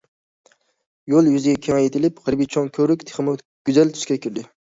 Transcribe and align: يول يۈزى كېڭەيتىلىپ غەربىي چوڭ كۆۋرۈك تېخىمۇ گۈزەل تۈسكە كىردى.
يول 1.13 1.29
يۈزى 1.31 1.53
كېڭەيتىلىپ 1.65 2.17
غەربىي 2.25 2.49
چوڭ 2.57 2.73
كۆۋرۈك 2.79 3.07
تېخىمۇ 3.11 3.37
گۈزەل 3.71 3.95
تۈسكە 3.95 4.21
كىردى. 4.27 4.49